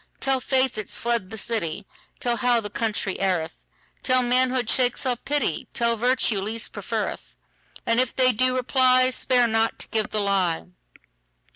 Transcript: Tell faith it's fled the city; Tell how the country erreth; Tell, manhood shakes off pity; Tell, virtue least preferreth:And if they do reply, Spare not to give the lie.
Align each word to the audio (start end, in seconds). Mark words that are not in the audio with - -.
Tell 0.19 0.39
faith 0.39 0.79
it's 0.79 0.99
fled 0.99 1.29
the 1.29 1.37
city; 1.37 1.85
Tell 2.19 2.37
how 2.37 2.59
the 2.59 2.71
country 2.71 3.17
erreth; 3.19 3.57
Tell, 4.01 4.23
manhood 4.23 4.67
shakes 4.67 5.05
off 5.05 5.23
pity; 5.25 5.67
Tell, 5.75 5.95
virtue 5.95 6.41
least 6.41 6.73
preferreth:And 6.73 7.99
if 7.99 8.15
they 8.15 8.31
do 8.31 8.55
reply, 8.55 9.11
Spare 9.11 9.45
not 9.45 9.77
to 9.77 9.87
give 9.89 10.09
the 10.09 10.21
lie. 10.21 10.65